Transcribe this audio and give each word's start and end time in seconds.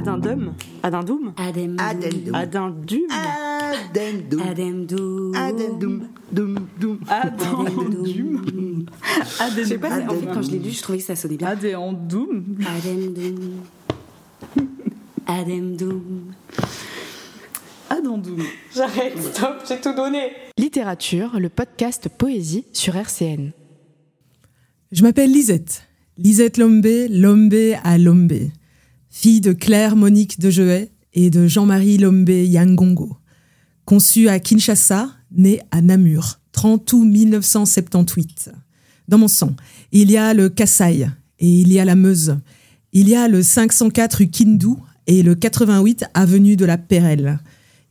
Adendum 0.00 0.54
Adendum 0.82 1.32
Adem. 1.36 1.76
Adendum. 1.78 2.34
Adendum 2.34 3.06
Addendum. 4.00 4.40
Adem 4.46 5.34
Addendum. 5.36 6.08
Dum, 6.32 6.54
dum. 6.80 7.00
Adendum 7.06 8.86
Je 9.56 9.62
sais 9.64 9.76
pas, 9.78 9.88
en 9.88 9.96
fait, 9.96 10.02
Adendum. 10.04 10.30
quand 10.32 10.42
je 10.42 10.50
l'ai 10.52 10.58
lu, 10.58 10.70
je 10.70 10.80
trouvais 10.80 10.98
que 10.98 11.04
ça 11.04 11.16
sonnait 11.16 11.36
bien. 11.36 11.48
Adendum 11.48 12.56
Adem 12.66 13.14
Adem 15.26 15.76
Adendum 17.90 18.38
J'arrête, 18.74 19.20
stop, 19.22 19.56
j'ai 19.68 19.80
tout 19.82 19.92
donné. 19.94 20.30
Littérature, 20.56 21.38
le 21.38 21.50
podcast 21.50 22.08
Poésie 22.08 22.64
sur 22.72 22.96
RCN. 22.96 23.50
Je 24.92 25.02
m'appelle 25.02 25.30
Lisette. 25.30 25.86
Lisette 26.16 26.56
Lombé, 26.56 27.08
Lombé 27.08 27.76
à 27.84 27.98
Lombé. 27.98 28.50
Fille 29.12 29.40
de 29.40 29.52
Claire 29.52 29.96
Monique 29.96 30.38
de 30.38 30.50
Jehet 30.50 30.92
et 31.14 31.30
de 31.30 31.48
Jean-Marie 31.48 31.98
Lombé 31.98 32.46
Yangongo. 32.46 33.16
Conçue 33.84 34.28
à 34.28 34.38
Kinshasa, 34.38 35.10
née 35.32 35.60
à 35.72 35.82
Namur, 35.82 36.38
30 36.52 36.92
août 36.92 37.04
1978. 37.04 38.52
Dans 39.08 39.18
mon 39.18 39.26
sang, 39.26 39.56
il 39.90 40.12
y 40.12 40.16
a 40.16 40.32
le 40.32 40.48
Kassai 40.48 41.08
et 41.40 41.48
il 41.48 41.72
y 41.72 41.80
a 41.80 41.84
la 41.84 41.96
Meuse. 41.96 42.38
Il 42.92 43.08
y 43.08 43.16
a 43.16 43.26
le 43.26 43.42
504 43.42 44.14
rue 44.14 44.28
Kindu 44.28 44.74
et 45.08 45.24
le 45.24 45.34
88 45.34 46.04
avenue 46.14 46.54
de 46.54 46.64
la 46.64 46.78
Pérelle. 46.78 47.40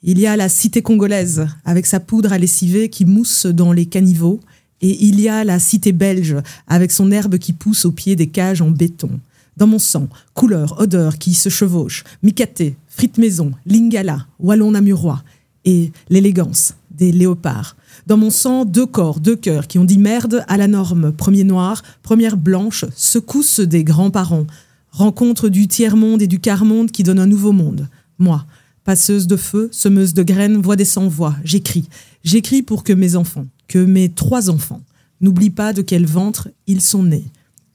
Il 0.02 0.20
y 0.20 0.26
a 0.26 0.38
la 0.38 0.48
cité 0.48 0.82
congolaise 0.82 1.48
avec 1.66 1.86
sa 1.86 2.00
poudre 2.00 2.32
à 2.32 2.38
lessiver 2.38 2.90
qui 2.90 3.04
mousse 3.04 3.46
dans 3.46 3.74
les 3.74 3.88
caniveaux. 3.88 4.40
Et 4.80 5.06
il 5.06 5.20
y 5.20 5.28
a 5.28 5.44
la 5.44 5.60
cité 5.60 5.92
belge 5.92 6.38
avec 6.66 6.94
son 6.94 7.12
herbe 7.12 7.38
qui 7.38 7.52
pousse 7.52 7.84
au 7.84 7.92
pied 7.92 8.16
des 8.16 8.28
cages 8.28 8.62
en 8.62 8.72
béton. 8.72 9.20
Dans 9.60 9.68
mon 9.68 9.78
sang, 9.78 10.08
couleurs, 10.36 10.80
odeurs 10.80 11.18
qui 11.18 11.34
se 11.34 11.50
chevauchent, 11.50 12.06
micaté, 12.24 12.78
frites 12.88 13.18
maison, 13.18 13.52
lingala, 13.66 14.26
wallon 14.40 14.72
namurois 14.72 15.22
et 15.66 15.92
l'élégance 16.10 16.76
des 16.92 17.12
léopards. 17.12 17.76
Dans 18.08 18.16
mon 18.16 18.30
sang, 18.30 18.64
deux 18.64 18.86
corps, 18.86 19.20
deux 19.20 19.36
cœurs 19.36 19.68
qui 19.68 19.78
ont 19.78 19.84
dit 19.84 19.98
merde 19.98 20.46
à 20.48 20.56
la 20.56 20.68
norme. 20.68 21.12
Premier 21.12 21.44
noir, 21.44 21.84
première 22.04 22.38
blanche, 22.38 22.86
secousse 22.96 23.60
des 23.60 23.84
grands-parents. 23.84 24.48
Rencontre 24.92 25.50
du 25.50 25.68
tiers-monde 25.68 26.22
et 26.22 26.28
du 26.28 26.40
quart-monde 26.40 26.92
qui 26.92 27.04
donne 27.04 27.20
un 27.20 27.28
nouveau 27.28 27.52
monde. 27.52 27.90
Moi, 28.18 28.46
passeuse 28.86 29.28
de 29.28 29.36
feu, 29.36 29.68
semeuse 29.74 30.14
de 30.14 30.24
graines, 30.24 30.62
voix 30.62 30.78
des 30.78 30.86
sans-voix, 30.86 31.36
j'écris. 31.44 31.90
J'écris 32.24 32.62
pour 32.62 32.86
que 32.86 32.94
mes 32.94 33.18
enfants, 33.18 33.48
que 33.68 33.80
mes 33.80 34.08
trois 34.08 34.50
enfants, 34.50 34.84
n'oublient 35.20 35.50
pas 35.50 35.74
de 35.74 35.82
quel 35.82 36.06
ventre 36.06 36.48
ils 36.66 36.82
sont 36.82 37.04
nés. 37.04 37.26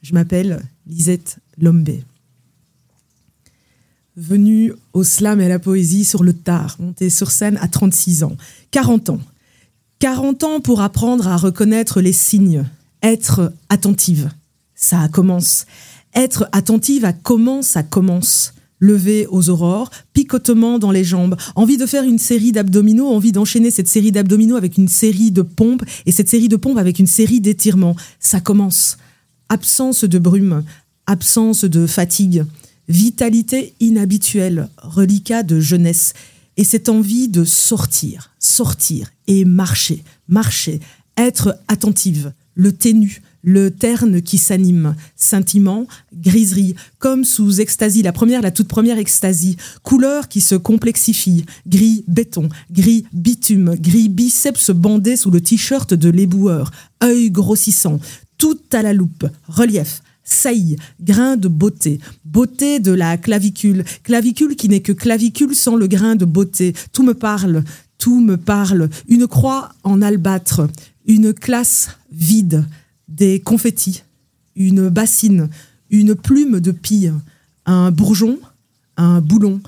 Je 0.01 0.15
m'appelle 0.15 0.63
Lisette 0.87 1.39
Lombé. 1.59 2.05
Venue 4.17 4.73
au 4.93 5.03
slam 5.03 5.41
et 5.41 5.47
à 5.47 5.49
la 5.49 5.59
poésie 5.59 6.05
sur 6.05 6.23
le 6.23 6.33
tard, 6.33 6.77
montée 6.79 7.11
sur 7.11 7.31
scène 7.31 7.59
à 7.61 7.69
36 7.69 8.23
ans. 8.23 8.37
40 8.71 9.11
ans. 9.11 9.21
40 9.99 10.45
ans 10.45 10.61
pour 10.61 10.83
apprendre 10.83 11.27
à 11.27 11.37
reconnaître 11.37 12.01
les 12.01 12.13
signes, 12.13 12.65
être 13.03 13.53
attentive. 13.71 14.31
Ça 14.75 15.09
commence. 15.09 15.67
Être 16.15 16.49
attentive 16.53 17.05
à 17.05 17.13
comment 17.13 17.63
ça 17.63 17.83
commence. 17.83 18.53
Lever 18.79 19.27
aux 19.31 19.49
aurores, 19.49 19.91
picotement 20.13 20.79
dans 20.79 20.91
les 20.91 21.05
jambes, 21.05 21.37
envie 21.55 21.79
de 21.79 21.87
faire 21.87 22.05
une 22.05 22.19
série 22.19 22.53
d'abdominaux, 22.53 23.09
envie 23.09 23.33
d'enchaîner 23.33 23.71
cette 23.71 23.89
série 23.89 24.13
d'abdominaux 24.13 24.57
avec 24.57 24.77
une 24.77 24.89
série 24.89 25.31
de 25.31 25.43
pompes 25.43 25.85
et 26.05 26.13
cette 26.13 26.29
série 26.29 26.49
de 26.49 26.57
pompes 26.57 26.77
avec 26.77 26.99
une 26.99 27.07
série 27.07 27.41
d'étirements. 27.41 27.97
Ça 28.21 28.41
commence. 28.41 28.99
Absence 29.49 30.05
de 30.05 30.19
brume, 30.19 30.65
absence 31.07 31.65
de 31.65 31.87
fatigue, 31.87 32.45
vitalité 32.89 33.75
inhabituelle, 33.81 34.69
reliquat 34.79 35.43
de 35.43 35.61
jeunesse 35.61 36.15
et 36.57 36.65
cette 36.65 36.89
envie 36.89 37.29
de 37.29 37.45
sortir, 37.45 38.31
sortir 38.39 39.11
et 39.27 39.45
marcher, 39.45 40.05
marcher, 40.29 40.81
être 41.17 41.59
attentive, 41.69 42.33
le 42.55 42.73
ténu, 42.73 43.23
le 43.43 43.71
terne 43.71 44.23
qui 44.23 44.39
s'anime, 44.39 44.97
scintillement, 45.17 45.87
griserie, 46.15 46.75
comme 46.99 47.25
sous 47.25 47.61
extasie, 47.61 48.03
la 48.03 48.13
première, 48.13 48.41
la 48.41 48.51
toute 48.51 48.69
première 48.69 48.99
extasie, 48.99 49.57
couleur 49.83 50.29
qui 50.29 50.41
se 50.41 50.55
complexifie, 50.55 51.45
gris 51.67 52.05
béton, 52.09 52.49
gris 52.71 53.05
bitume, 53.13 53.75
gris 53.79 54.09
biceps 54.09 54.71
bandé 54.71 55.17
sous 55.17 55.31
le 55.31 55.43
t-shirt 55.43 55.93
de 55.93 56.09
l'éboueur, 56.09 56.71
œil 57.03 57.31
grossissant, 57.31 58.01
tout 58.39 58.59
à 58.73 58.83
la 58.83 58.93
loupe, 58.93 59.27
relief, 59.47 60.03
saillie, 60.25 60.77
grain 61.01 61.37
de 61.37 61.49
beauté, 61.49 62.01
beauté 62.25 62.81
de 62.81 62.93
la 62.93 63.17
clavicule, 63.17 63.85
clavicule 64.03 64.57
qui 64.57 64.69
n'est 64.69 64.81
que 64.81 64.93
clavicule 64.93 65.55
sans 65.55 65.77
le 65.77 65.87
grain 65.87 66.17
de 66.17 66.25
beauté, 66.25 66.75
tout 66.93 67.03
me 67.03 67.15
parle, 67.15 67.63
tout 67.99 68.21
me 68.21 68.37
parle, 68.37 68.89
une 69.09 69.27
croix 69.27 69.71
en 69.83 70.03
albâtre, 70.03 70.69
une 71.07 71.33
classe 71.33 71.91
vide, 72.11 72.65
des 73.09 73.41
confettis, 73.41 74.03
une 74.57 74.89
bassine, 74.89 75.49
une 75.91 76.15
plume 76.15 76.61
de 76.61 76.73
pille, 76.73 77.13
un 77.67 77.91
bourgeon, 77.91 78.39
un 78.97 79.21
boulon, 79.21 79.61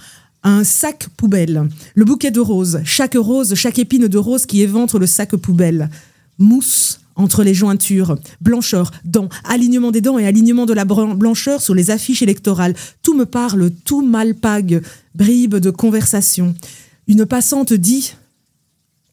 un 0.42 0.64
sac 0.64 1.08
poubelle, 1.16 1.68
le 1.94 2.04
bouquet 2.04 2.30
de 2.30 2.40
roses, 2.40 2.80
chaque 2.84 3.16
rose, 3.16 3.54
chaque 3.54 3.78
épine 3.78 4.08
de 4.08 4.18
rose 4.18 4.46
qui 4.46 4.62
éventre 4.62 4.98
le 4.98 5.06
sac 5.06 5.36
poubelle, 5.36 5.90
mousse 6.38 7.00
entre 7.16 7.42
les 7.42 7.54
jointures, 7.54 8.16
blancheur, 8.40 8.92
dents, 9.04 9.28
alignement 9.44 9.90
des 9.90 10.00
dents 10.00 10.18
et 10.18 10.26
alignement 10.26 10.66
de 10.66 10.74
la 10.74 10.84
blancheur 10.84 11.60
sur 11.60 11.74
les 11.74 11.90
affiches 11.90 12.22
électorales. 12.22 12.74
Tout 13.02 13.14
me 13.14 13.24
parle, 13.24 13.70
tout 13.84 14.02
m'alpague, 14.02 14.82
bribe 15.14 15.56
de 15.56 15.70
conversation. 15.70 16.54
Une 17.08 17.26
passante 17.26 17.72
dit 17.72 18.14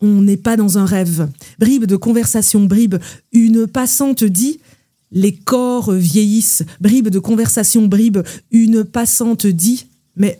on 0.02 0.22
n'est 0.22 0.38
pas 0.38 0.58
dans 0.58 0.78
un 0.78 0.86
rêve. 0.86 1.30
Bribe 1.60 1.86
de 1.86 1.96
conversation, 1.96 2.66
bribe. 2.66 2.96
Une 3.32 3.68
passante 3.68 4.26
dit 4.26 4.60
les 5.14 5.32
corps 5.32 5.92
vieillissent. 5.92 6.64
Bribe 6.82 7.08
de 7.08 7.20
conversation, 7.20 7.88
bribe. 7.88 8.20
Une 8.52 8.84
passante 8.84 9.48
dit 9.48 9.86
mais 10.18 10.40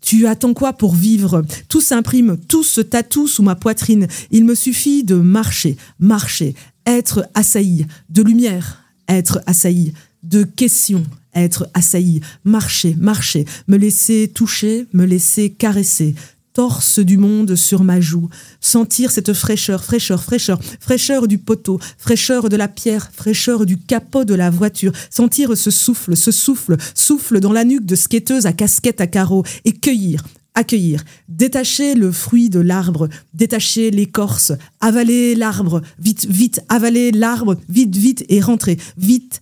tu 0.00 0.26
attends 0.26 0.54
quoi 0.54 0.72
pour 0.72 0.94
vivre? 0.94 1.44
Tout 1.68 1.80
s'imprime, 1.80 2.38
tout 2.48 2.62
se 2.62 2.80
tatoue 2.80 3.26
sous 3.26 3.42
ma 3.42 3.56
poitrine. 3.56 4.06
Il 4.30 4.44
me 4.44 4.54
suffit 4.54 5.04
de 5.04 5.16
marcher, 5.16 5.76
marcher, 5.98 6.54
être 6.88 7.28
assailli, 7.34 7.86
de 8.08 8.22
lumière, 8.22 8.82
être 9.08 9.40
assailli, 9.46 9.92
de 10.22 10.42
questions, 10.42 11.04
être 11.34 11.68
assailli, 11.74 12.22
marcher, 12.44 12.96
marcher, 12.98 13.44
me 13.68 13.76
laisser 13.76 14.32
toucher, 14.34 14.86
me 14.94 15.04
laisser 15.04 15.50
caresser, 15.50 16.14
torse 16.54 16.98
du 16.98 17.18
monde 17.18 17.54
sur 17.56 17.84
ma 17.84 18.00
joue, 18.00 18.30
sentir 18.60 19.10
cette 19.10 19.34
fraîcheur, 19.34 19.84
fraîcheur, 19.84 20.24
fraîcheur, 20.24 20.58
fraîcheur 20.80 21.28
du 21.28 21.36
poteau, 21.36 21.78
fraîcheur 21.98 22.48
de 22.48 22.56
la 22.56 22.68
pierre, 22.68 23.10
fraîcheur 23.12 23.66
du 23.66 23.78
capot 23.78 24.24
de 24.24 24.34
la 24.34 24.48
voiture, 24.48 24.92
sentir 25.10 25.58
ce 25.58 25.70
souffle, 25.70 26.16
ce 26.16 26.32
souffle, 26.32 26.78
souffle 26.94 27.38
dans 27.38 27.52
la 27.52 27.64
nuque 27.64 27.84
de 27.84 27.96
skateuse 27.96 28.46
à 28.46 28.54
casquette 28.54 29.02
à 29.02 29.06
carreaux, 29.06 29.44
et 29.66 29.72
cueillir, 29.72 30.24
accueillir, 30.58 31.04
détacher 31.28 31.94
le 31.94 32.10
fruit 32.10 32.50
de 32.50 32.58
l'arbre, 32.58 33.08
détacher 33.32 33.92
l'écorce, 33.92 34.52
avaler 34.80 35.36
l'arbre, 35.36 35.82
vite, 36.00 36.26
vite, 36.26 36.60
avaler 36.68 37.12
l'arbre, 37.12 37.56
vite, 37.68 37.94
vite, 37.96 38.24
et 38.28 38.40
rentrer, 38.40 38.76
vite, 38.96 39.40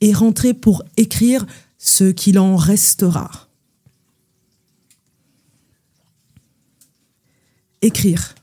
et 0.00 0.12
rentrer 0.12 0.54
pour 0.54 0.84
écrire 0.96 1.44
ce 1.76 2.04
qu'il 2.04 2.38
en 2.38 2.54
restera. 2.54 3.48
Écrire. 7.82 8.36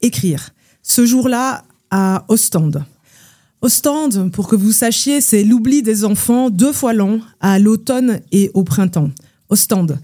Écrire. 0.00 0.54
Ce 0.82 1.04
jour-là, 1.04 1.64
à 1.90 2.24
Ostende. 2.28 2.86
Ostende, 3.62 4.30
pour 4.32 4.48
que 4.48 4.56
vous 4.56 4.72
sachiez, 4.72 5.20
c'est 5.20 5.42
l'oubli 5.42 5.82
des 5.82 6.04
enfants 6.04 6.50
deux 6.50 6.72
fois 6.72 6.92
l'an, 6.92 7.20
à 7.40 7.58
l'automne 7.58 8.20
et 8.30 8.50
au 8.54 8.64
printemps. 8.64 9.10
Ostende. 9.48 9.98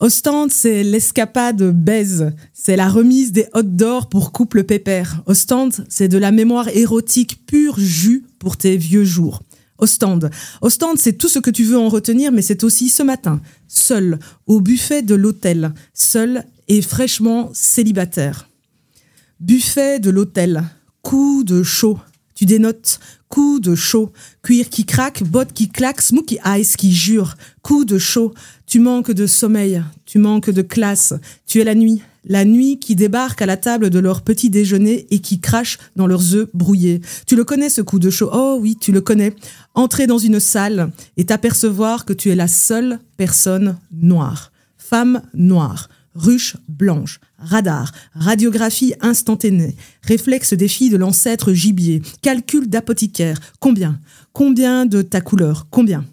Ostende, 0.00 0.50
c'est 0.50 0.82
l'escapade 0.82 1.62
baise. 1.62 2.32
C'est 2.52 2.76
la 2.76 2.88
remise 2.88 3.32
des 3.32 3.46
hôtes 3.54 3.76
d'or 3.76 4.08
pour 4.08 4.32
couple 4.32 4.64
pépère. 4.64 5.22
Ostende, 5.26 5.84
c'est 5.88 6.08
de 6.08 6.18
la 6.18 6.30
mémoire 6.30 6.68
érotique 6.68 7.44
pure 7.46 7.78
jus 7.78 8.24
pour 8.38 8.56
tes 8.56 8.76
vieux 8.76 9.04
jours. 9.04 9.42
Ostende. 9.78 10.30
Ostende, 10.60 10.98
c'est 10.98 11.14
tout 11.14 11.28
ce 11.28 11.38
que 11.38 11.50
tu 11.50 11.64
veux 11.64 11.78
en 11.78 11.88
retenir, 11.88 12.32
mais 12.32 12.42
c'est 12.42 12.64
aussi 12.64 12.88
ce 12.88 13.02
matin, 13.02 13.40
seul, 13.66 14.18
au 14.46 14.60
buffet 14.60 15.02
de 15.02 15.14
l'hôtel, 15.14 15.72
seul 15.94 16.44
et 16.68 16.82
fraîchement 16.82 17.50
célibataire. 17.54 18.48
Buffet 19.38 20.00
de 20.00 20.10
l'hôtel, 20.10 20.64
coup 21.02 21.44
de 21.44 21.62
chaud. 21.62 21.98
Tu 22.40 22.46
dénotes, 22.46 23.00
coup 23.28 23.60
de 23.60 23.74
chaud. 23.74 24.14
Cuir 24.42 24.70
qui 24.70 24.86
craque, 24.86 25.22
bottes 25.24 25.52
qui 25.52 25.68
claquent, 25.68 26.00
smoky 26.00 26.38
eyes 26.42 26.64
qui 26.78 26.90
jure. 26.90 27.34
Coup 27.60 27.84
de 27.84 27.98
chaud. 27.98 28.32
Tu 28.64 28.80
manques 28.80 29.10
de 29.10 29.26
sommeil, 29.26 29.82
tu 30.06 30.18
manques 30.18 30.48
de 30.48 30.62
classe. 30.62 31.12
Tu 31.46 31.60
es 31.60 31.64
la 31.64 31.74
nuit, 31.74 32.00
la 32.24 32.46
nuit 32.46 32.78
qui 32.78 32.96
débarquent 32.96 33.42
à 33.42 33.46
la 33.46 33.58
table 33.58 33.90
de 33.90 33.98
leur 33.98 34.22
petit 34.22 34.48
déjeuner 34.48 35.06
et 35.10 35.18
qui 35.18 35.38
crachent 35.38 35.78
dans 35.96 36.06
leurs 36.06 36.34
œufs 36.34 36.48
brouillés. 36.54 37.02
Tu 37.26 37.36
le 37.36 37.44
connais 37.44 37.68
ce 37.68 37.82
coup 37.82 37.98
de 37.98 38.08
chaud 38.08 38.30
Oh 38.32 38.56
oui, 38.58 38.74
tu 38.80 38.90
le 38.90 39.02
connais. 39.02 39.34
Entrer 39.74 40.06
dans 40.06 40.16
une 40.16 40.40
salle 40.40 40.92
et 41.18 41.26
t'apercevoir 41.26 42.06
que 42.06 42.14
tu 42.14 42.30
es 42.30 42.34
la 42.34 42.48
seule 42.48 43.00
personne 43.18 43.76
noire. 43.92 44.50
Femme 44.78 45.20
noire. 45.34 45.90
Ruche 46.14 46.56
blanche, 46.68 47.20
radar, 47.38 47.92
radiographie 48.14 48.94
instantanée, 49.00 49.76
réflexe 50.02 50.54
des 50.54 50.66
filles 50.66 50.90
de 50.90 50.96
l'ancêtre 50.96 51.52
gibier, 51.52 52.02
calcul 52.20 52.68
d'apothicaire. 52.68 53.38
Combien 53.60 54.00
Combien 54.32 54.86
de 54.86 55.02
ta 55.02 55.20
couleur 55.20 55.68
Combien 55.70 56.04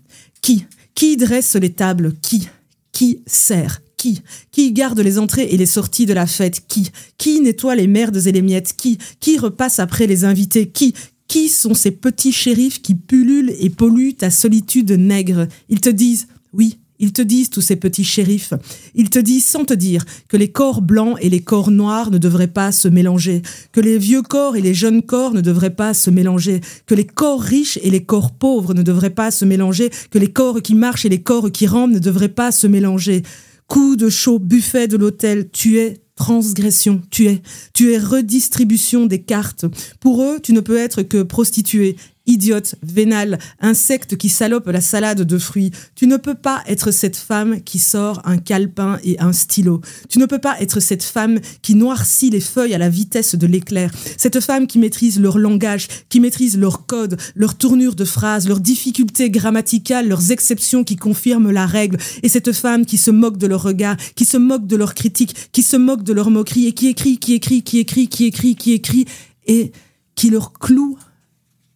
Qui 0.42 0.66
Qui 0.94 1.18
dresse 1.18 1.56
les 1.56 1.74
tables 1.74 2.14
Qui 2.22 2.48
Qui 2.92 3.22
sert 3.26 3.82
qui 3.98 4.22
Qui 4.52 4.72
garde 4.72 5.00
les 5.00 5.18
entrées 5.18 5.48
et 5.50 5.58
les 5.58 5.66
sorties 5.66 6.06
de 6.06 6.14
la 6.14 6.28
fête 6.28 6.68
Qui 6.68 6.92
Qui 7.18 7.42
nettoie 7.42 7.76
les 7.76 7.88
merdes 7.88 8.28
et 8.28 8.32
les 8.32 8.44
miettes 8.44 8.76
Qui 8.78 9.00
Qui 9.20 9.38
repasse 9.38 9.80
après 9.80 10.06
les 10.06 10.24
invités 10.24 10.70
Qui 10.70 10.94
Qui 11.28 11.50
sont 11.50 11.74
ces 11.74 11.92
petits 11.92 12.32
shérifs 12.32 12.82
qui 12.82 12.94
pullulent 12.94 13.56
et 13.60 13.72
polluent 13.72 14.16
ta 14.16 14.30
solitude 14.30 14.92
nègre 14.92 15.48
Ils 15.70 15.82
te 15.82 15.90
disent 15.90 16.28
oui, 16.54 16.80
ils 17.00 17.14
te 17.14 17.22
disent, 17.22 17.50
tous 17.50 17.62
ces 17.62 17.76
petits 17.76 18.04
shérifs, 18.04 18.54
ils 18.96 19.10
te 19.10 19.20
disent 19.20 19.46
sans 19.46 19.66
te 19.66 19.74
dire 19.74 20.04
que 20.28 20.38
les 20.38 20.50
corps 20.50 20.82
blancs 20.82 21.18
et 21.22 21.30
les 21.30 21.42
corps 21.42 21.72
noirs 21.72 22.12
ne 22.12 22.18
devraient 22.18 22.48
pas 22.48 22.72
se 22.72 22.88
mélanger, 22.88 23.42
que 23.72 23.82
les 23.82 23.98
vieux 23.98 24.22
corps 24.22 24.56
et 24.56 24.62
les 24.62 24.74
jeunes 24.74 25.02
corps 25.02 25.34
ne 25.34 25.42
devraient 25.42 25.76
pas 25.76 25.94
se 25.94 26.10
mélanger, 26.10 26.62
que 26.86 26.96
les 26.96 27.06
corps 27.06 27.42
riches 27.42 27.80
et 27.84 27.90
les 27.90 28.04
corps 28.04 28.32
pauvres 28.32 28.74
ne 28.74 28.84
devraient 28.84 29.10
pas 29.10 29.32
se 29.32 29.46
mélanger, 29.46 29.90
que 30.12 30.20
les 30.20 30.32
corps 30.32 30.62
qui 30.62 30.76
marchent 30.76 31.06
et 31.06 31.10
les 31.10 31.22
corps 31.22 31.52
qui 31.52 31.68
rampent 31.68 31.92
ne 31.92 32.00
devraient 32.00 32.30
pas 32.30 32.52
se 32.52 32.68
mélanger. 32.68 33.24
Coup 33.68 33.96
de 33.96 34.10
chaud, 34.10 34.40
buffet 34.40 34.88
de 34.88 34.98
l'hôtel, 34.98 35.50
tu 35.52 35.78
es 35.80 36.02
transgression, 36.16 37.02
tu 37.10 37.28
es, 37.28 37.42
tu 37.74 37.94
es 37.94 37.98
redistribution 37.98 39.06
des 39.06 39.22
cartes. 39.22 39.66
Pour 40.00 40.24
eux, 40.24 40.40
tu 40.42 40.52
ne 40.52 40.60
peux 40.60 40.78
être 40.78 41.04
que 41.04 41.24
prostituée, 41.24 41.96
idiote, 42.28 42.76
vénale, 42.84 43.40
insecte 43.60 44.18
qui 44.18 44.30
salope 44.30 44.68
la 44.68 44.82
salade 44.82 45.24
de 45.24 45.38
fruits. 45.38 45.72
Tu 45.96 46.08
ne 46.08 46.18
peux 46.18 46.36
pas 46.36 46.64
être 46.68 46.92
cette 46.92 47.16
femme 47.16 47.62
qui 47.62 47.80
sort 47.80 48.22
un 48.26 48.38
calepin 48.38 49.00
et 49.04 49.20
un 49.20 49.34
stylo. 49.34 49.82
Tu 50.10 50.20
ne 50.20 50.26
peux 50.26 50.40
pas 50.40 50.60
être 50.62 50.80
cette 50.80 51.04
femme 51.04 51.40
qui 51.62 51.76
noircit 51.76 52.30
les 52.30 52.40
feuilles 52.40 52.74
à 52.74 52.78
la 52.78 52.90
vitesse 52.90 53.36
de 53.36 53.48
l'éclair. 53.48 53.92
Cette 54.18 54.40
femme 54.40 54.68
qui 54.68 54.80
maîtrise 54.80 55.20
leur 55.20 55.38
langage, 55.38 55.88
qui 56.10 56.20
maîtrise 56.20 56.58
leur 56.58 56.86
code, 56.86 57.18
leur 57.36 57.56
tournure 57.56 57.96
de 57.96 58.06
phrases, 58.06 58.48
leurs 58.48 58.60
difficultés 58.60 59.30
grammaticales, 59.30 60.08
leurs 60.08 60.32
exceptions 60.32 60.84
qui 60.84 60.96
confirment 60.96 61.52
la 61.52 61.66
règle. 61.66 61.98
Et 62.24 62.30
cette 62.30 62.52
femme 62.52 62.86
qui 62.86 62.98
se 62.98 63.12
moque 63.12 63.38
de 63.38 63.48
leur 63.48 63.64
regard, 63.64 63.98
qui 64.16 64.26
se 64.26 64.38
moque 64.38 64.68
de 64.68 64.76
leurs 64.76 64.94
critiques, 64.94 65.52
qui 65.52 65.64
se 65.64 65.78
moque 65.78 66.04
de 66.04 66.14
leur 66.14 66.30
moquerie 66.30 66.68
et 66.68 66.74
qui 66.74 66.88
écrit, 66.88 67.18
qui 67.18 67.34
écrit, 67.34 67.64
qui 67.64 67.80
écrit, 67.80 68.08
qui 68.08 68.26
écrit, 68.26 68.56
qui 68.56 68.74
écrit 68.74 69.06
et 69.48 69.72
qui 70.16 70.30
leur 70.30 70.54
cloue 70.54 70.98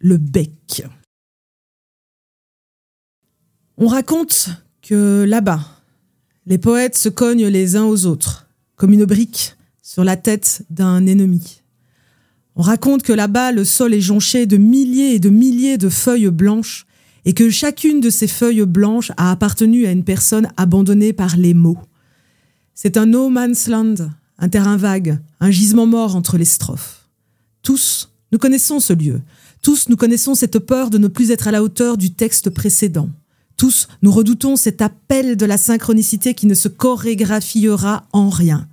le 0.01 0.17
bec. 0.17 0.83
On 3.77 3.87
raconte 3.87 4.49
que 4.81 5.23
là-bas, 5.23 5.61
les 6.45 6.57
poètes 6.57 6.97
se 6.97 7.09
cognent 7.09 7.47
les 7.47 7.75
uns 7.75 7.85
aux 7.85 8.05
autres, 8.05 8.47
comme 8.75 8.93
une 8.93 9.05
brique 9.05 9.55
sur 9.81 10.03
la 10.03 10.17
tête 10.17 10.63
d'un 10.69 11.05
ennemi. 11.05 11.61
On 12.55 12.61
raconte 12.61 13.03
que 13.03 13.13
là-bas, 13.13 13.51
le 13.51 13.63
sol 13.63 13.93
est 13.93 14.01
jonché 14.01 14.45
de 14.45 14.57
milliers 14.57 15.15
et 15.15 15.19
de 15.19 15.29
milliers 15.29 15.77
de 15.77 15.89
feuilles 15.89 16.29
blanches, 16.29 16.85
et 17.23 17.33
que 17.33 17.49
chacune 17.49 18.01
de 18.01 18.09
ces 18.09 18.27
feuilles 18.27 18.65
blanches 18.65 19.11
a 19.17 19.31
appartenu 19.31 19.85
à 19.85 19.91
une 19.91 20.03
personne 20.03 20.47
abandonnée 20.57 21.13
par 21.13 21.37
les 21.37 21.53
mots. 21.53 21.77
C'est 22.73 22.97
un 22.97 23.05
no 23.05 23.29
man's 23.29 23.67
land, 23.67 23.95
un 24.39 24.49
terrain 24.49 24.77
vague, 24.77 25.19
un 25.39 25.51
gisement 25.51 25.85
mort 25.85 26.15
entre 26.15 26.37
les 26.37 26.45
strophes. 26.45 27.07
Tous, 27.61 28.11
nous 28.31 28.39
connaissons 28.39 28.79
ce 28.79 28.93
lieu, 28.93 29.21
tous, 29.61 29.89
nous 29.89 29.97
connaissons 29.97 30.33
cette 30.33 30.59
peur 30.59 30.89
de 30.89 30.97
ne 30.97 31.07
plus 31.07 31.31
être 31.31 31.47
à 31.47 31.51
la 31.51 31.61
hauteur 31.61 31.97
du 31.97 32.11
texte 32.11 32.49
précédent. 32.49 33.09
Tous, 33.57 33.87
nous 34.01 34.11
redoutons 34.11 34.55
cet 34.55 34.81
appel 34.81 35.37
de 35.37 35.45
la 35.45 35.57
synchronicité 35.57 36.33
qui 36.33 36.47
ne 36.47 36.55
se 36.55 36.67
chorégraphiera 36.67 38.05
en 38.11 38.29
rien. 38.29 38.67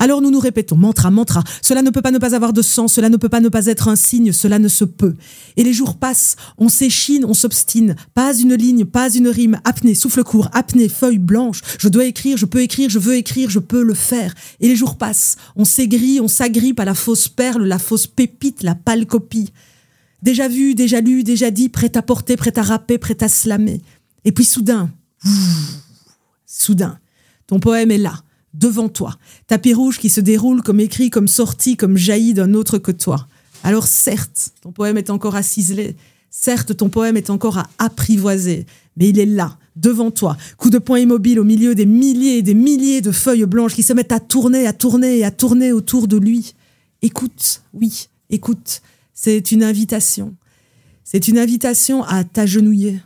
Alors 0.00 0.20
nous 0.20 0.30
nous 0.30 0.40
répétons, 0.40 0.76
mantra, 0.76 1.10
mantra, 1.10 1.42
cela 1.62 1.82
ne 1.82 1.90
peut 1.90 2.02
pas 2.02 2.10
ne 2.10 2.18
pas 2.18 2.34
avoir 2.34 2.52
de 2.52 2.62
sens, 2.62 2.92
cela 2.92 3.08
ne 3.08 3.16
peut 3.16 3.28
pas 3.28 3.40
ne 3.40 3.48
pas 3.48 3.66
être 3.66 3.88
un 3.88 3.96
signe, 3.96 4.32
cela 4.32 4.58
ne 4.58 4.68
se 4.68 4.84
peut. 4.84 5.14
Et 5.56 5.64
les 5.64 5.72
jours 5.72 5.96
passent, 5.96 6.36
on 6.58 6.68
s'échine, 6.68 7.24
on 7.24 7.34
s'obstine, 7.34 7.96
pas 8.14 8.34
une 8.34 8.54
ligne, 8.54 8.84
pas 8.84 9.10
une 9.10 9.28
rime, 9.28 9.60
apnée, 9.64 9.94
souffle 9.94 10.24
court, 10.24 10.48
apnée, 10.52 10.88
feuille 10.88 11.18
blanche, 11.18 11.60
je 11.78 11.88
dois 11.88 12.04
écrire, 12.04 12.36
je 12.36 12.46
peux 12.46 12.62
écrire, 12.62 12.90
je 12.90 12.98
veux 12.98 13.14
écrire, 13.14 13.50
je 13.50 13.58
peux 13.58 13.82
le 13.82 13.94
faire. 13.94 14.34
Et 14.60 14.68
les 14.68 14.76
jours 14.76 14.96
passent, 14.96 15.36
on 15.56 15.64
s'aigrit, 15.64 16.20
on 16.20 16.28
s'agrippe 16.28 16.80
à 16.80 16.84
la 16.84 16.94
fausse 16.94 17.28
perle, 17.28 17.64
la 17.64 17.78
fausse 17.78 18.06
pépite, 18.06 18.62
la 18.62 18.74
pâle 18.74 19.06
copie. 19.06 19.52
Déjà 20.24 20.48
vu, 20.48 20.74
déjà 20.74 21.02
lu, 21.02 21.22
déjà 21.22 21.50
dit, 21.50 21.68
prêt 21.68 21.94
à 21.98 22.02
porter, 22.02 22.36
prêt 22.36 22.58
à 22.58 22.62
rapper, 22.62 22.96
prêt 22.96 23.22
à 23.22 23.28
slammer. 23.28 23.82
Et 24.24 24.32
puis 24.32 24.46
soudain, 24.46 24.90
soudain, 26.46 26.98
ton 27.46 27.60
poème 27.60 27.90
est 27.90 27.98
là, 27.98 28.22
devant 28.54 28.88
toi, 28.88 29.18
tapis 29.48 29.74
rouge 29.74 29.98
qui 29.98 30.08
se 30.08 30.22
déroule 30.22 30.62
comme 30.62 30.80
écrit, 30.80 31.10
comme 31.10 31.28
sorti, 31.28 31.76
comme 31.76 31.98
jailli 31.98 32.32
d'un 32.32 32.54
autre 32.54 32.78
que 32.78 32.90
toi. 32.90 33.26
Alors 33.62 33.86
certes, 33.86 34.54
ton 34.62 34.72
poème 34.72 34.96
est 34.96 35.10
encore 35.10 35.36
à 35.36 35.42
ciseler, 35.42 35.94
certes, 36.30 36.74
ton 36.74 36.88
poème 36.88 37.18
est 37.18 37.28
encore 37.28 37.58
à 37.58 37.68
apprivoiser, 37.76 38.64
mais 38.96 39.10
il 39.10 39.18
est 39.18 39.26
là, 39.26 39.58
devant 39.76 40.10
toi, 40.10 40.38
coup 40.56 40.70
de 40.70 40.78
poing 40.78 41.00
immobile 41.00 41.38
au 41.38 41.44
milieu 41.44 41.74
des 41.74 41.84
milliers 41.84 42.38
et 42.38 42.42
des 42.42 42.54
milliers 42.54 43.02
de 43.02 43.12
feuilles 43.12 43.44
blanches 43.44 43.74
qui 43.74 43.82
se 43.82 43.92
mettent 43.92 44.12
à 44.12 44.20
tourner, 44.20 44.66
à 44.66 44.72
tourner 44.72 45.18
et 45.18 45.24
à 45.26 45.30
tourner 45.30 45.70
autour 45.72 46.08
de 46.08 46.16
lui. 46.16 46.54
Écoute, 47.02 47.60
oui, 47.74 48.08
écoute, 48.30 48.80
c'est 49.14 49.52
une 49.52 49.62
invitation. 49.62 50.34
C'est 51.04 51.28
une 51.28 51.38
invitation 51.38 52.02
à 52.02 52.24
t'agenouiller. 52.24 53.00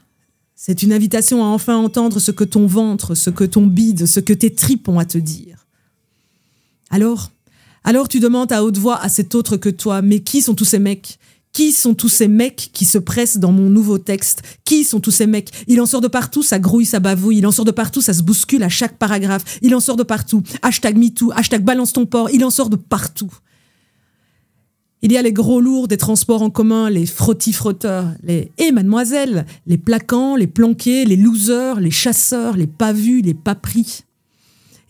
C'est 0.56 0.82
une 0.82 0.92
invitation 0.92 1.44
à 1.44 1.48
enfin 1.48 1.76
entendre 1.76 2.18
ce 2.18 2.32
que 2.32 2.44
ton 2.44 2.66
ventre, 2.66 3.14
ce 3.14 3.30
que 3.30 3.44
ton 3.44 3.66
bide, 3.66 4.06
ce 4.06 4.18
que 4.18 4.32
tes 4.32 4.52
tripes 4.52 4.88
ont 4.88 4.98
à 4.98 5.04
te 5.04 5.18
dire. 5.18 5.66
Alors, 6.90 7.30
alors 7.84 8.08
tu 8.08 8.18
demandes 8.18 8.50
à 8.50 8.64
haute 8.64 8.78
voix 8.78 9.00
à 9.00 9.08
cet 9.08 9.34
autre 9.34 9.56
que 9.56 9.68
toi, 9.68 10.02
mais 10.02 10.20
qui 10.20 10.42
sont 10.42 10.54
tous 10.54 10.64
ces 10.64 10.78
mecs? 10.78 11.18
Qui 11.52 11.72
sont 11.72 11.94
tous 11.94 12.08
ces 12.08 12.28
mecs 12.28 12.70
qui 12.72 12.84
se 12.84 12.98
pressent 12.98 13.38
dans 13.38 13.52
mon 13.52 13.68
nouveau 13.70 13.98
texte? 13.98 14.42
Qui 14.64 14.84
sont 14.84 15.00
tous 15.00 15.10
ces 15.10 15.26
mecs? 15.26 15.50
Il 15.66 15.80
en 15.80 15.86
sort 15.86 16.00
de 16.00 16.08
partout, 16.08 16.42
ça 16.42 16.58
grouille, 16.58 16.86
ça 16.86 17.00
bavouille. 17.00 17.38
Il 17.38 17.46
en 17.46 17.52
sort 17.52 17.64
de 17.64 17.70
partout, 17.70 18.00
ça 18.00 18.12
se 18.12 18.22
bouscule 18.22 18.62
à 18.62 18.68
chaque 18.68 18.98
paragraphe. 18.98 19.58
Il 19.62 19.74
en 19.74 19.80
sort 19.80 19.96
de 19.96 20.02
partout. 20.02 20.42
Hashtag 20.62 20.96
MeToo, 20.96 21.32
hashtag 21.34 21.62
balance 21.64 21.92
ton 21.92 22.06
port. 22.06 22.30
Il 22.30 22.44
en 22.44 22.50
sort 22.50 22.68
de 22.68 22.76
partout. 22.76 23.32
Il 25.00 25.12
y 25.12 25.16
a 25.16 25.22
les 25.22 25.32
gros 25.32 25.60
lourds 25.60 25.86
des 25.86 25.96
transports 25.96 26.42
en 26.42 26.50
commun, 26.50 26.90
les 26.90 27.06
frottis-frotteurs, 27.06 28.14
les 28.24 28.50
et 28.58 28.72
mademoiselle, 28.72 29.46
les 29.66 29.78
plaquants, 29.78 30.34
les 30.34 30.48
planqués, 30.48 31.04
les 31.04 31.16
losers, 31.16 31.78
les 31.78 31.92
chasseurs, 31.92 32.56
les 32.56 32.66
pas 32.66 32.92
vus, 32.92 33.20
les 33.20 33.34
pas 33.34 33.54
pris. 33.54 34.02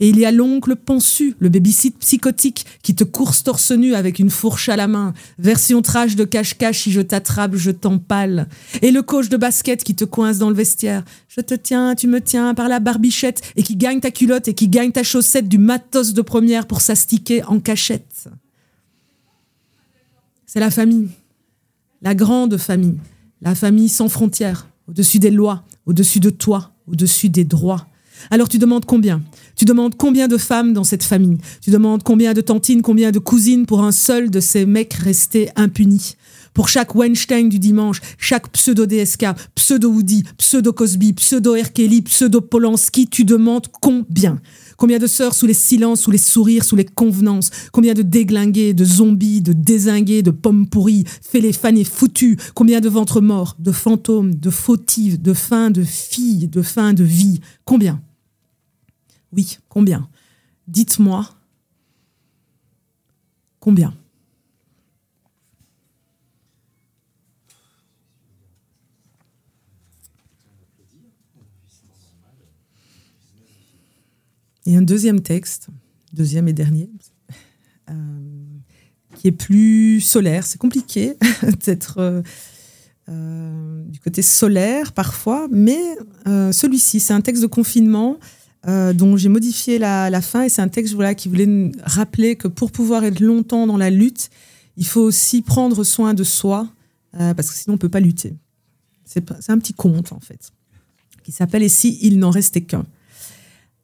Et 0.01 0.09
il 0.09 0.19
y 0.19 0.25
a 0.25 0.31
l'oncle 0.31 0.77
pensu, 0.77 1.35
le 1.41 1.49
babysit 1.49 1.99
psychotique, 1.99 2.65
qui 2.83 2.95
te 2.95 3.05
course 3.05 3.43
torse 3.43 3.73
nu 3.73 3.95
avec 3.95 4.19
une 4.19 4.31
fourche 4.31 4.69
à 4.69 4.77
la 4.77 4.87
main, 4.87 5.13
version 5.39 5.83
trash 5.83 6.17
de 6.17 6.25
cache-cache, 6.25 6.85
si 6.85 6.93
je 6.93 7.01
t'attrape, 7.01 7.57
je 7.57 7.71
t'empale. 7.71 8.49
Et 8.81 8.93
le 8.93 9.03
coach 9.03 9.29
de 9.29 9.37
basket 9.37 9.83
qui 9.83 9.95
te 9.95 10.05
coince 10.05 10.39
dans 10.39 10.51
le 10.51 10.57
vestiaire. 10.57 11.05
Je 11.29 11.41
te 11.41 11.55
tiens, 11.55 11.95
tu 11.95 12.07
me 12.07 12.21
tiens 12.21 12.55
par 12.55 12.69
la 12.69 12.81
barbichette, 12.81 13.43
et 13.57 13.63
qui 13.63 13.77
gagne 13.77 14.01
ta 14.01 14.11
culotte 14.11 14.49
et 14.49 14.55
qui 14.55 14.69
gagne 14.69 14.93
ta 14.93 15.03
chaussette 15.03 15.49
du 15.49 15.59
matos 15.59 16.15
de 16.15 16.23
première 16.23 16.67
pour 16.67 16.81
s'astiquer 16.81 17.43
en 17.45 17.59
cachette. 17.59 18.29
C'est 20.51 20.61
la 20.61 20.71
famille, 20.71 21.09
la 22.01 22.15
grande 22.15 22.57
famille, 22.57 22.97
la 23.43 23.55
famille 23.55 23.91
sans 23.91 24.09
frontières, 24.09 24.67
au-dessus 24.89 25.19
des 25.19 25.31
lois, 25.31 25.63
au-dessus 25.85 26.21
de 26.21 26.31
toi, 26.31 26.71
au-dessus 26.91 27.29
des 27.29 27.45
droits. 27.45 27.87
Alors 28.31 28.49
tu 28.49 28.57
demandes 28.57 28.87
combien? 28.87 29.21
Tu 29.57 29.67
demandes 29.67 29.95
combien 29.99 30.27
de 30.27 30.39
femmes 30.39 30.73
dans 30.73 30.85
cette 30.85 31.03
famille? 31.03 31.37
Tu 31.61 31.71
demandes 31.71 32.03
combien 32.03 32.33
de 32.33 32.41
tantines, 32.41 32.81
combien 32.81 33.11
de 33.11 33.19
cousines 33.19 33.67
pour 33.67 33.85
un 33.85 33.93
seul 33.93 34.31
de 34.31 34.41
ces 34.41 34.65
mecs 34.65 34.95
restés 34.95 35.51
impunis? 35.55 36.17
Pour 36.55 36.71
chaque 36.71 36.95
Weinstein 36.95 37.51
du 37.51 37.59
dimanche, 37.59 38.01
chaque 38.17 38.51
pseudo-DSK, 38.51 39.27
pseudo-Woody, 39.55 40.25
pseudo-Cosby, 40.39 41.13
pseudo-R. 41.13 41.73
pseudo-Polanski, 42.07 43.07
tu 43.07 43.25
demandes 43.27 43.67
combien? 43.83 44.41
Combien 44.79 45.01
de 45.01 45.09
sœurs 45.09 45.35
sous 45.35 45.47
les 45.47 45.55
silences, 45.55 46.03
sous 46.03 46.13
les 46.13 46.19
sourires, 46.19 46.63
sous 46.63 46.77
les 46.77 46.85
convenances? 46.85 47.51
Combien 47.73 47.95
de 47.95 48.03
déglingués, 48.03 48.75
de 48.75 48.85
zombies, 48.85 49.43
de 49.43 49.53
désingués, 49.53 50.23
de 50.23 50.31
pommes 50.31 50.69
pourries, 50.69 51.03
fêlés, 51.21 51.53
fanés, 51.53 51.83
foutus? 51.83 52.37
Combien 52.55 52.81
de 52.81 52.89
ventres 52.89 53.21
morts, 53.21 53.57
de 53.59 53.73
fantômes, 53.73 54.37
de 54.37 54.51
fautives, 54.51 55.21
de 55.21 55.35
fins 55.35 55.73
de 55.73 55.83
filles, 55.83 56.47
de 56.47 56.63
fins 56.63 56.93
de 56.93 57.03
vie? 57.03 57.41
Combien? 57.65 58.01
Oui, 59.33 59.59
combien? 59.69 60.09
Dites-moi. 60.69 61.29
Combien? 63.59 63.93
Et 74.69 74.77
un 74.77 74.83
deuxième 74.83 75.23
texte, 75.23 75.69
deuxième 76.13 76.47
et 76.47 76.53
dernier, 76.53 76.91
qui 79.15 79.29
est 79.29 79.33
plus 79.33 80.03
solaire. 80.03 80.47
C'est 80.47 80.59
compliqué 80.59 81.15
d'être 81.65 82.23
du 83.09 84.01
côté 84.01 84.21
solaire 84.21 84.93
parfois, 84.93 85.49
mais 85.51 85.81
celui-ci, 86.27 87.01
c'est 87.01 87.15
un 87.15 87.23
texte 87.23 87.41
de 87.41 87.47
confinement 87.47 88.19
dont 88.67 89.17
j'ai 89.17 89.31
modifié 89.31 89.79
la, 89.79 90.11
la, 90.11 90.21
fin 90.21 90.43
et 90.43 90.51
c'est 90.51 90.61
un 90.61 90.69
texte 90.69 90.93
voilà, 90.93 91.15
qui 91.15 91.31
voulait 91.31 91.73
rappeler 91.83 92.37
que 92.37 92.47
pour 92.47 92.71
pouvoir 92.71 93.05
être 93.05 93.21
longtemps 93.21 93.67
dans 93.67 93.79
la 93.79 93.89
lutte, 93.89 94.29
il 94.77 94.87
faut 94.87 95.01
aussi 95.01 95.41
prendre 95.41 95.83
soin 95.83 96.13
de 96.13 96.25
soi 96.25 96.69
parce 97.13 97.49
que 97.49 97.57
sinon 97.57 97.73
on 97.73 97.77
ne 97.77 97.81
peut 97.81 97.89
pas 97.89 98.01
lutter. 98.01 98.37
C'est 99.07 99.25
un 99.49 99.59
petit 99.59 99.73
conte 99.73 100.13
en 100.13 100.21
fait, 100.21 100.53
qui 101.25 101.33
s'appelle 101.33 101.63
Et 101.63 101.71
si 101.71 101.99
il 102.03 102.19
n'en 102.19 102.31
restait 102.31 102.61
qu'un? 102.61 102.85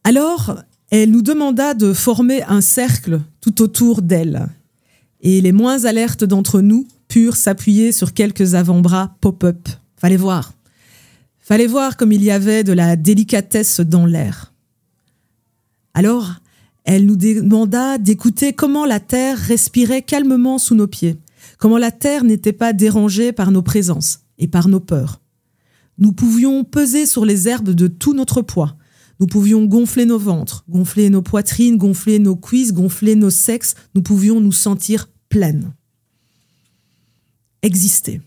Alors, 0.05 0.63
elle 1.03 1.11
nous 1.11 1.23
demanda 1.23 1.75
de 1.75 1.93
former 1.93 2.43
un 2.45 2.61
cercle 2.61 3.21
tout 3.41 3.63
autour 3.63 4.03
d'elle. 4.03 4.49
Et 5.21 5.41
les 5.41 5.53
moins 5.53 5.87
alertes 5.87 6.25
d'entre 6.25 6.61
nous 6.61 6.87
purent 7.09 7.37
s'appuyer 7.37 7.91
sur 7.91 8.13
quelques 8.13 8.55
avant-bras 8.55 9.17
pop-up. 9.21 9.69
Fallait 9.97 10.17
voir. 10.17 10.53
Fallait 11.41 11.67
voir 11.67 11.97
comme 11.97 12.13
il 12.13 12.23
y 12.23 12.31
avait 12.31 12.65
de 12.65 12.73
la 12.73 12.97
délicatesse 12.97 13.81
dans 13.81 14.07
l'air. 14.07 14.53
Alors, 15.95 16.35
elle 16.85 17.07
nous 17.07 17.17
demanda 17.17 17.99
d'écouter 17.99 18.53
comment 18.53 18.85
la 18.85 19.01
terre 19.01 19.39
respirait 19.39 20.03
calmement 20.03 20.59
sous 20.59 20.75
nos 20.75 20.87
pieds, 20.87 21.17
comment 21.59 21.79
la 21.79 21.91
terre 21.91 22.25
n'était 22.25 22.53
pas 22.53 22.73
dérangée 22.73 23.33
par 23.33 23.51
nos 23.51 23.63
présences 23.63 24.21
et 24.39 24.49
par 24.49 24.69
nos 24.69 24.81
peurs. 24.81 25.21
Nous 25.99 26.13
pouvions 26.13 26.65
peser 26.65 27.07
sur 27.07 27.25
les 27.25 27.49
herbes 27.49 27.71
de 27.71 27.87
tout 27.87 28.15
notre 28.15 28.43
poids, 28.43 28.77
nous 29.25 29.29
pouvions 29.29 29.65
gonfler 29.65 30.05
nos 30.05 30.19
ventres, 30.19 30.67
gonfler 30.69 31.09
nos 31.09 31.23
poitrines, 31.23 31.79
gonfler 31.79 32.19
nos 32.19 32.37
cuisses, 32.37 32.75
gonfler 32.75 33.15
nos 33.15 33.31
sexes. 33.31 33.75
Nous 33.95 34.03
pouvions 34.03 34.39
nous 34.39 34.53
sentir 34.53 35.09
pleines. 35.31 35.73
Exister. 37.63 38.21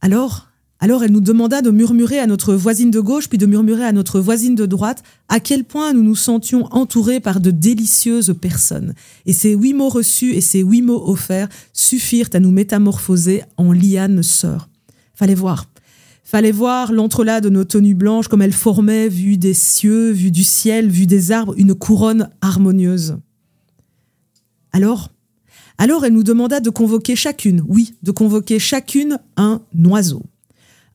Alors, 0.00 0.48
alors 0.80 1.04
elle 1.04 1.12
nous 1.12 1.20
demanda 1.20 1.60
de 1.60 1.70
murmurer 1.70 2.18
à 2.18 2.26
notre 2.26 2.54
voisine 2.54 2.90
de 2.90 3.00
gauche, 3.00 3.28
puis 3.28 3.36
de 3.36 3.44
murmurer 3.44 3.84
à 3.84 3.92
notre 3.92 4.18
voisine 4.18 4.54
de 4.54 4.64
droite, 4.64 5.02
à 5.28 5.38
quel 5.38 5.64
point 5.64 5.92
nous 5.92 6.02
nous 6.02 6.16
sentions 6.16 6.64
entourés 6.72 7.20
par 7.20 7.40
de 7.40 7.50
délicieuses 7.50 8.34
personnes. 8.40 8.94
Et 9.26 9.34
ces 9.34 9.52
huit 9.52 9.74
mots 9.74 9.90
reçus 9.90 10.32
et 10.32 10.40
ces 10.40 10.60
huit 10.60 10.80
mots 10.80 11.06
offerts 11.06 11.50
suffirent 11.74 12.30
à 12.32 12.40
nous 12.40 12.50
métamorphoser 12.50 13.42
en 13.58 13.72
lianes 13.72 14.22
sœurs. 14.22 14.70
Fallait 15.12 15.34
voir. 15.34 15.66
Fallait 16.26 16.50
voir 16.50 16.90
l'entrelac 16.90 17.40
de 17.40 17.50
nos 17.50 17.62
tenues 17.62 17.94
blanches 17.94 18.26
comme 18.26 18.42
elles 18.42 18.52
formaient, 18.52 19.08
vu 19.08 19.38
des 19.38 19.54
cieux, 19.54 20.10
vu 20.10 20.32
du 20.32 20.42
ciel, 20.42 20.90
vu 20.90 21.06
des 21.06 21.30
arbres, 21.30 21.54
une 21.56 21.72
couronne 21.72 22.30
harmonieuse. 22.40 23.18
Alors, 24.72 25.10
alors 25.78 26.04
elle 26.04 26.12
nous 26.12 26.24
demanda 26.24 26.58
de 26.58 26.68
convoquer 26.68 27.14
chacune, 27.14 27.62
oui, 27.68 27.94
de 28.02 28.10
convoquer 28.10 28.58
chacune 28.58 29.20
un 29.36 29.62
oiseau. 29.84 30.24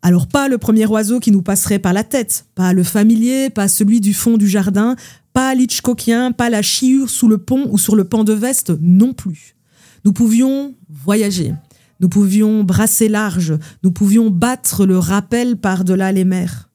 Alors 0.01 0.27
pas 0.27 0.49
le 0.49 0.57
premier 0.57 0.85
oiseau 0.85 1.21
qui 1.21 1.31
nous 1.31 1.41
passerait 1.41 1.79
par 1.79 1.93
la 1.93 2.03
tête, 2.03 2.45
pas 2.53 2.73
le 2.73 2.83
familier, 2.83 3.49
pas 3.49 3.69
celui 3.69 4.01
du 4.01 4.13
fond 4.13 4.35
du 4.35 4.49
jardin, 4.49 4.97
pas 5.31 5.55
l'Hitchcockien, 5.55 6.33
pas 6.33 6.49
la 6.49 6.61
chiure 6.61 7.09
sous 7.09 7.29
le 7.29 7.37
pont 7.37 7.69
ou 7.71 7.77
sur 7.77 7.95
le 7.95 8.03
pan 8.03 8.25
de 8.25 8.33
veste 8.33 8.73
non 8.81 9.13
plus. 9.13 9.55
Nous 10.03 10.11
pouvions 10.11 10.75
voyager, 10.89 11.53
nous 12.01 12.09
pouvions 12.09 12.63
brasser 12.63 13.07
large, 13.07 13.53
nous 13.83 13.91
pouvions 13.91 14.31
battre 14.31 14.85
le 14.85 14.97
rappel 14.97 15.55
par-delà 15.55 16.11
les 16.11 16.25
mers. 16.25 16.69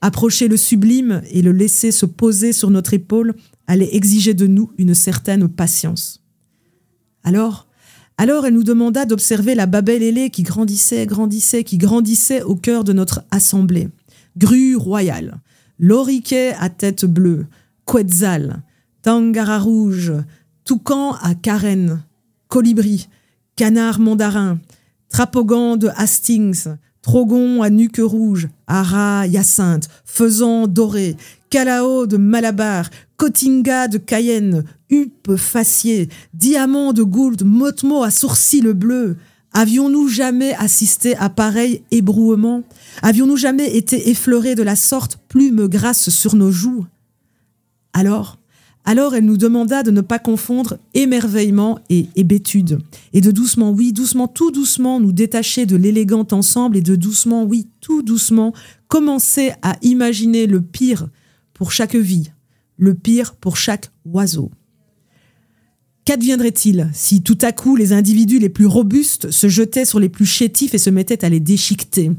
Approcher 0.00 0.46
le 0.46 0.56
sublime 0.56 1.22
et 1.30 1.42
le 1.42 1.50
laisser 1.50 1.90
se 1.90 2.06
poser 2.06 2.52
sur 2.52 2.70
notre 2.70 2.94
épaule 2.94 3.34
allait 3.66 3.94
exiger 3.94 4.32
de 4.32 4.46
nous 4.46 4.70
une 4.78 4.94
certaine 4.94 5.48
patience. 5.48 6.22
Alors, 7.24 7.66
alors 8.16 8.46
elle 8.46 8.54
nous 8.54 8.62
demanda 8.62 9.06
d'observer 9.06 9.56
la 9.56 9.66
babel 9.66 10.02
ailée 10.04 10.30
qui 10.30 10.44
grandissait, 10.44 11.04
grandissait, 11.06 11.64
qui 11.64 11.78
grandissait 11.78 12.42
au 12.42 12.54
cœur 12.54 12.84
de 12.84 12.92
notre 12.92 13.24
assemblée. 13.32 13.88
Grue 14.36 14.76
royale, 14.76 15.40
loriquet 15.80 16.54
à 16.60 16.70
tête 16.70 17.06
bleue, 17.06 17.46
quetzal, 17.86 18.62
tangara 19.02 19.58
rouge, 19.58 20.12
toucan 20.64 21.12
à 21.14 21.34
carène, 21.34 22.04
colibri, 22.46 23.08
Canard 23.56 24.00
mandarin, 24.00 24.58
Trapogan 25.08 25.76
de 25.76 25.88
Hastings, 25.96 26.66
Trogon 27.02 27.62
à 27.62 27.70
nuque 27.70 28.00
rouge, 28.02 28.48
Ara 28.66 29.26
Hyacinthe, 29.26 29.88
Faisan 30.04 30.66
doré, 30.66 31.16
Calao 31.50 32.06
de 32.06 32.16
Malabar, 32.16 32.90
Cotinga 33.16 33.86
de 33.86 33.98
Cayenne, 33.98 34.64
Huppe 34.90 35.36
facier, 35.36 36.08
Diamant 36.32 36.92
de 36.92 37.02
Gould, 37.02 37.44
Motmo 37.44 38.02
à 38.02 38.10
sourcils 38.10 38.62
bleu. 38.72 39.18
Avions-nous 39.52 40.08
jamais 40.08 40.54
assisté 40.54 41.14
à 41.16 41.28
pareil 41.28 41.84
ébrouement? 41.92 42.64
Avions-nous 43.02 43.36
jamais 43.36 43.76
été 43.76 44.10
effleurés 44.10 44.56
de 44.56 44.64
la 44.64 44.74
sorte, 44.74 45.18
plume 45.28 45.68
grasse 45.68 46.10
sur 46.10 46.34
nos 46.34 46.50
joues? 46.50 46.86
Alors, 47.92 48.38
alors 48.84 49.14
elle 49.14 49.24
nous 49.24 49.36
demanda 49.36 49.82
de 49.82 49.90
ne 49.90 50.02
pas 50.02 50.18
confondre 50.18 50.78
émerveillement 50.92 51.78
et 51.88 52.06
hébétude, 52.16 52.78
et 53.12 53.20
de 53.20 53.30
doucement, 53.30 53.70
oui, 53.70 53.92
doucement, 53.92 54.28
tout 54.28 54.50
doucement 54.50 55.00
nous 55.00 55.12
détacher 55.12 55.66
de 55.66 55.76
l'élégant 55.76 56.26
ensemble, 56.32 56.76
et 56.76 56.82
de 56.82 56.96
doucement, 56.96 57.44
oui, 57.44 57.68
tout 57.80 58.02
doucement 58.02 58.52
commencer 58.88 59.52
à 59.62 59.76
imaginer 59.82 60.46
le 60.46 60.60
pire 60.60 61.08
pour 61.54 61.72
chaque 61.72 61.96
vie, 61.96 62.30
le 62.76 62.94
pire 62.94 63.34
pour 63.34 63.56
chaque 63.56 63.90
oiseau. 64.04 64.50
Qu'adviendrait-il 66.04 66.90
si 66.92 67.22
tout 67.22 67.38
à 67.40 67.52
coup 67.52 67.76
les 67.76 67.94
individus 67.94 68.38
les 68.38 68.50
plus 68.50 68.66
robustes 68.66 69.30
se 69.30 69.48
jetaient 69.48 69.86
sur 69.86 69.98
les 69.98 70.10
plus 70.10 70.26
chétifs 70.26 70.74
et 70.74 70.78
se 70.78 70.90
mettaient 70.90 71.24
à 71.24 71.30
les 71.30 71.40
déchiqueter? 71.40 72.10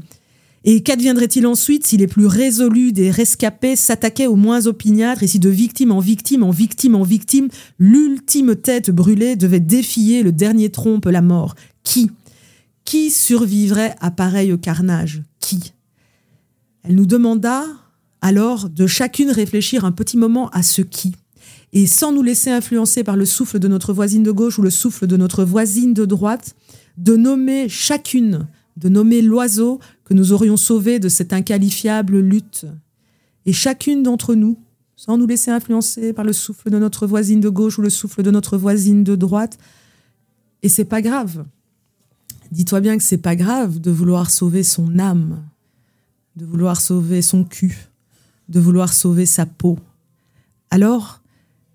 Et 0.68 0.82
qu'adviendrait-il 0.82 1.46
ensuite 1.46 1.86
si 1.86 1.96
les 1.96 2.08
plus 2.08 2.26
résolus 2.26 2.92
des 2.92 3.12
rescapés 3.12 3.76
s'attaquaient 3.76 4.26
aux 4.26 4.34
moins 4.34 4.66
opiniâtres 4.66 5.22
et 5.22 5.28
si 5.28 5.38
de 5.38 5.48
victime 5.48 5.92
en 5.92 6.00
victime 6.00 6.42
en 6.42 6.50
victime 6.50 6.96
en 6.96 7.04
victime, 7.04 7.48
l'ultime 7.78 8.56
tête 8.56 8.90
brûlée 8.90 9.36
devait 9.36 9.60
défier 9.60 10.24
le 10.24 10.32
dernier 10.32 10.70
trompe, 10.70 11.06
la 11.06 11.22
mort? 11.22 11.54
Qui? 11.84 12.10
Qui 12.84 13.12
survivrait 13.12 13.94
à 14.00 14.10
pareil 14.10 14.58
carnage? 14.58 15.22
Qui? 15.38 15.72
Elle 16.82 16.96
nous 16.96 17.06
demanda 17.06 17.64
alors 18.20 18.68
de 18.68 18.88
chacune 18.88 19.30
réfléchir 19.30 19.84
un 19.84 19.92
petit 19.92 20.16
moment 20.16 20.48
à 20.48 20.64
ce 20.64 20.82
qui. 20.82 21.14
Et 21.74 21.86
sans 21.86 22.10
nous 22.10 22.22
laisser 22.24 22.50
influencer 22.50 23.04
par 23.04 23.16
le 23.16 23.24
souffle 23.24 23.60
de 23.60 23.68
notre 23.68 23.92
voisine 23.92 24.24
de 24.24 24.32
gauche 24.32 24.58
ou 24.58 24.62
le 24.62 24.70
souffle 24.70 25.06
de 25.06 25.16
notre 25.16 25.44
voisine 25.44 25.94
de 25.94 26.04
droite, 26.04 26.56
de 26.98 27.14
nommer 27.14 27.68
chacune 27.68 28.48
de 28.76 28.88
nommer 28.88 29.22
l'oiseau 29.22 29.80
que 30.06 30.14
nous 30.14 30.32
aurions 30.32 30.56
sauvé 30.56 31.00
de 31.00 31.08
cette 31.08 31.32
inqualifiable 31.32 32.20
lutte. 32.20 32.64
Et 33.44 33.52
chacune 33.52 34.04
d'entre 34.04 34.36
nous, 34.36 34.56
sans 34.94 35.18
nous 35.18 35.26
laisser 35.26 35.50
influencer 35.50 36.12
par 36.12 36.24
le 36.24 36.32
souffle 36.32 36.70
de 36.70 36.78
notre 36.78 37.08
voisine 37.08 37.40
de 37.40 37.48
gauche 37.48 37.78
ou 37.78 37.82
le 37.82 37.90
souffle 37.90 38.22
de 38.22 38.30
notre 38.30 38.56
voisine 38.56 39.02
de 39.02 39.16
droite, 39.16 39.58
et 40.62 40.68
c'est 40.68 40.84
pas 40.84 41.02
grave. 41.02 41.44
Dis-toi 42.52 42.80
bien 42.80 42.96
que 42.96 43.02
c'est 43.02 43.18
pas 43.18 43.34
grave 43.34 43.80
de 43.80 43.90
vouloir 43.90 44.30
sauver 44.30 44.62
son 44.62 44.98
âme, 45.00 45.44
de 46.36 46.44
vouloir 46.46 46.80
sauver 46.80 47.20
son 47.20 47.42
cul, 47.42 47.88
de 48.48 48.60
vouloir 48.60 48.92
sauver 48.92 49.26
sa 49.26 49.44
peau. 49.44 49.76
Alors, 50.70 51.20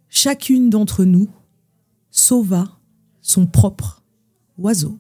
chacune 0.08 0.70
d'entre 0.70 1.04
nous 1.04 1.28
sauva 2.12 2.80
son 3.22 3.46
propre 3.46 4.04
oiseau. 4.58 4.98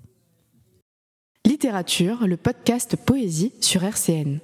Littérature, 1.62 2.26
le 2.26 2.38
podcast 2.38 2.96
Poésie 2.96 3.54
sur 3.62 3.84
RCN. 3.84 4.40